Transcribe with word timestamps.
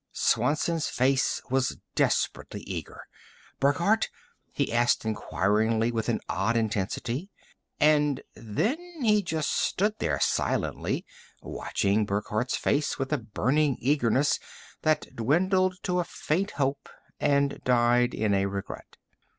Swanson's 0.13 0.87
face 0.87 1.43
was 1.51 1.77
desperately 1.93 2.61
eager. 2.61 3.01
"Burckhardt?" 3.59 4.09
he 4.51 4.73
asked 4.73 5.05
inquiringly, 5.05 5.91
with 5.91 6.09
an 6.09 6.19
odd 6.27 6.57
intensity. 6.57 7.29
And 7.79 8.23
then 8.33 8.79
he 9.03 9.21
just 9.21 9.51
stood 9.51 9.99
there 9.99 10.19
silently, 10.19 11.05
watching 11.43 12.07
Burckhardt's 12.07 12.57
face, 12.57 12.97
with 12.97 13.13
a 13.13 13.19
burning 13.19 13.77
eagerness 13.79 14.39
that 14.81 15.15
dwindled 15.15 15.75
to 15.83 15.99
a 15.99 16.03
faint 16.03 16.49
hope 16.57 16.89
and 17.19 17.63
died 17.63 18.13
to 18.13 18.33
a 18.35 18.45
regret. 18.47 18.97